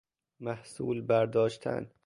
[0.39, 1.91] محصول برداشتن